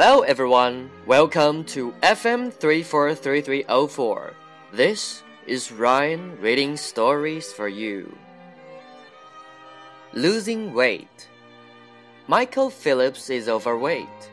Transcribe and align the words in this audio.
Hello, 0.00 0.20
everyone. 0.20 0.92
Welcome 1.06 1.64
to 1.74 1.92
FM 2.04 2.52
343304. 2.52 4.32
This 4.72 5.24
is 5.44 5.72
Ryan 5.72 6.40
reading 6.40 6.76
stories 6.76 7.52
for 7.52 7.66
you. 7.66 8.16
Losing 10.12 10.72
weight. 10.72 11.26
Michael 12.28 12.70
Phillips 12.70 13.28
is 13.28 13.48
overweight. 13.48 14.30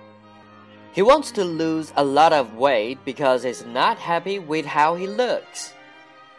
He 0.92 1.02
wants 1.02 1.32
to 1.32 1.44
lose 1.44 1.92
a 1.96 2.04
lot 2.06 2.32
of 2.32 2.54
weight 2.54 3.04
because 3.04 3.42
he's 3.42 3.66
not 3.66 3.98
happy 3.98 4.38
with 4.38 4.68
how 4.68 4.94
he 4.94 5.08
looks. 5.08 5.74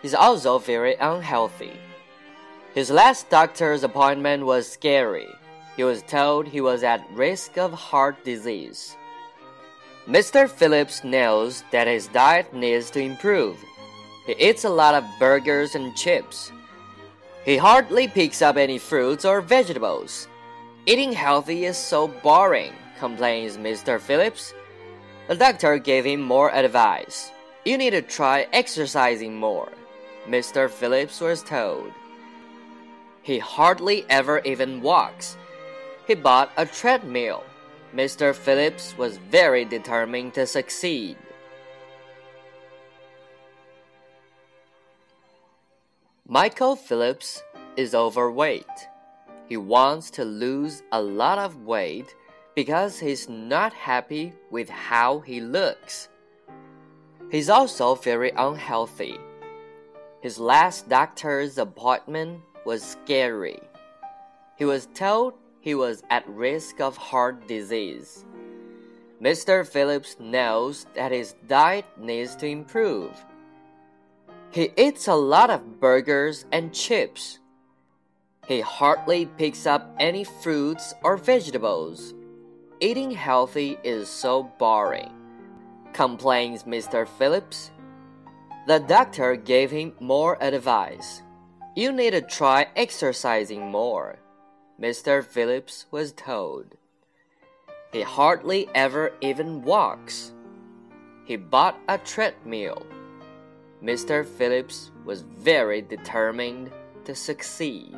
He's 0.02 0.14
also 0.14 0.60
very 0.60 0.94
unhealthy. 1.00 1.72
His 2.74 2.92
last 2.92 3.28
doctor's 3.28 3.82
appointment 3.82 4.46
was 4.46 4.70
scary. 4.70 5.26
He 5.76 5.82
was 5.82 6.02
told 6.02 6.46
he 6.46 6.60
was 6.60 6.84
at 6.84 7.04
risk 7.10 7.58
of 7.58 7.72
heart 7.72 8.24
disease. 8.24 8.96
Mr. 10.08 10.48
Phillips 10.48 11.02
knows 11.02 11.64
that 11.72 11.86
his 11.86 12.06
diet 12.08 12.52
needs 12.54 12.90
to 12.90 13.00
improve. 13.00 13.56
He 14.26 14.34
eats 14.38 14.64
a 14.64 14.68
lot 14.70 14.94
of 14.94 15.04
burgers 15.18 15.74
and 15.74 15.96
chips. 15.96 16.52
He 17.44 17.56
hardly 17.56 18.08
picks 18.08 18.42
up 18.42 18.56
any 18.56 18.78
fruits 18.78 19.24
or 19.24 19.40
vegetables. 19.40 20.28
Eating 20.86 21.12
healthy 21.12 21.64
is 21.64 21.76
so 21.76 22.08
boring, 22.08 22.72
complains 22.98 23.56
Mr. 23.56 24.00
Phillips. 24.00 24.54
The 25.28 25.34
doctor 25.34 25.78
gave 25.78 26.04
him 26.04 26.20
more 26.22 26.54
advice. 26.54 27.30
You 27.64 27.76
need 27.76 27.90
to 27.90 28.02
try 28.02 28.46
exercising 28.52 29.36
more, 29.36 29.72
Mr. 30.28 30.70
Phillips 30.70 31.20
was 31.20 31.42
told. 31.42 31.90
He 33.22 33.38
hardly 33.38 34.06
ever 34.08 34.40
even 34.44 34.82
walks 34.82 35.36
he 36.06 36.14
bought 36.14 36.52
a 36.56 36.64
treadmill. 36.64 37.42
Mr. 37.94 38.34
Phillips 38.34 38.96
was 38.98 39.18
very 39.18 39.64
determined 39.64 40.34
to 40.34 40.46
succeed. 40.46 41.16
Michael 46.28 46.76
Phillips 46.76 47.42
is 47.76 47.94
overweight. 47.94 48.88
He 49.48 49.56
wants 49.56 50.10
to 50.10 50.24
lose 50.24 50.82
a 50.90 51.00
lot 51.00 51.38
of 51.38 51.64
weight 51.64 52.14
because 52.56 52.98
he's 52.98 53.28
not 53.28 53.72
happy 53.72 54.32
with 54.50 54.68
how 54.68 55.20
he 55.20 55.40
looks. 55.40 56.08
He's 57.30 57.48
also 57.48 57.94
very 57.94 58.32
unhealthy. 58.36 59.18
His 60.20 60.38
last 60.38 60.88
doctor's 60.88 61.58
appointment 61.58 62.40
was 62.64 62.82
scary. 62.82 63.60
He 64.56 64.64
was 64.64 64.88
told 64.94 65.34
he 65.66 65.74
was 65.74 66.04
at 66.10 66.24
risk 66.28 66.80
of 66.80 66.96
heart 66.96 67.48
disease. 67.48 68.24
Mr. 69.20 69.66
Phillips 69.66 70.14
knows 70.20 70.86
that 70.94 71.10
his 71.10 71.34
diet 71.48 71.84
needs 71.98 72.36
to 72.36 72.46
improve. 72.46 73.10
He 74.52 74.70
eats 74.76 75.08
a 75.08 75.16
lot 75.16 75.50
of 75.50 75.80
burgers 75.80 76.44
and 76.52 76.72
chips. 76.72 77.40
He 78.46 78.60
hardly 78.60 79.26
picks 79.26 79.66
up 79.66 79.92
any 79.98 80.22
fruits 80.22 80.94
or 81.02 81.16
vegetables. 81.16 82.14
Eating 82.78 83.10
healthy 83.10 83.76
is 83.82 84.08
so 84.08 84.44
boring, 84.60 85.10
complains 85.92 86.62
Mr. 86.62 87.08
Phillips. 87.08 87.72
The 88.68 88.78
doctor 88.78 89.34
gave 89.34 89.72
him 89.72 89.94
more 89.98 90.40
advice. 90.40 91.22
You 91.74 91.90
need 91.90 92.12
to 92.12 92.20
try 92.20 92.68
exercising 92.76 93.68
more. 93.68 94.20
Mr. 94.80 95.24
Phillips 95.24 95.86
was 95.90 96.12
told. 96.12 96.76
He 97.92 98.02
hardly 98.02 98.68
ever 98.74 99.12
even 99.22 99.62
walks. 99.62 100.32
He 101.24 101.36
bought 101.36 101.78
a 101.88 101.96
treadmill. 101.96 102.86
Mr. 103.82 104.24
Phillips 104.24 104.90
was 105.04 105.22
very 105.22 105.80
determined 105.80 106.70
to 107.04 107.14
succeed. 107.14 107.96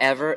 Ever 0.00 0.36